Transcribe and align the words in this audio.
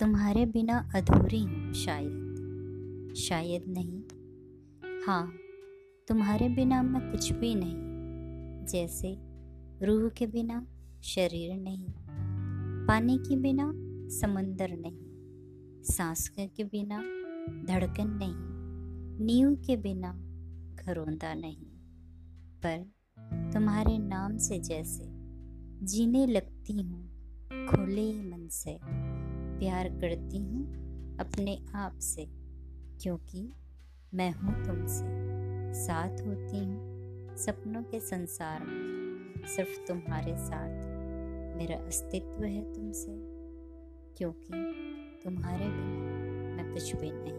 तुम्हारे 0.00 0.44
बिना 0.46 0.78
अधूरी 0.94 1.42
हूँ 1.42 1.72
शायद 1.74 3.14
शायद 3.18 3.64
नहीं। 3.68 4.00
हाँ 5.06 5.32
तुम्हारे 6.08 6.48
बिना 6.48 6.82
मैं 6.82 7.00
कुछ 7.10 7.30
भी 7.32 7.54
नहीं, 7.54 8.66
जैसे 8.66 9.14
रूह 9.86 10.08
के 10.08 10.26
बिना 10.26 10.66
शरीर 11.04 11.54
नहीं, 11.56 11.86
पानी 12.88 13.18
के 13.18 13.36
बिना 13.36 13.70
समंदर 14.16 14.76
नहीं, 14.76 15.82
सांस 15.84 16.28
के 16.30 16.64
बिना 16.64 16.98
धड़कन 17.68 18.10
नहीं, 18.22 19.24
नींव 19.26 19.54
के 19.56 19.76
बिना 19.76 20.12
घरोंदा 20.84 21.34
नहीं। 21.34 21.66
पर 22.62 22.84
तुम्हारे 23.52 23.98
नाम 23.98 24.36
से 24.38 24.58
जैसे 24.60 25.04
जीने 25.86 26.26
लगती 26.26 26.80
हूँ, 26.82 27.02
खुले 27.66 28.12
मन 28.22 28.48
से। 28.52 28.78
प्यार 29.58 29.88
करती 29.88 30.38
हूँ 30.38 30.62
अपने 31.20 31.58
आप 31.74 31.98
से, 31.98 32.26
क्योंकि 33.02 33.52
मैं 34.14 34.32
हूँ 34.32 34.64
तुमसे। 34.64 35.24
साथ 35.74 36.10
होती 36.10 36.64
हूँ, 36.64 37.36
सपनों 37.36 37.82
के 37.82 38.00
संसार 38.00 38.60
में, 38.60 39.46
सिर्फ़ 39.46 39.78
तुम्हारे 39.88 40.36
साथ। 40.36 40.68
मेरा 41.56 41.76
अस्तित्व 41.76 42.44
है 42.44 42.74
तुमसे, 42.74 43.12
क्योंकि 44.18 44.52
तुम्हारे 45.24 45.64
बिना 45.64 46.54
मैं 46.54 46.72
कुछ 46.72 46.96
भी 46.96 47.10
नहीं। 47.14 47.33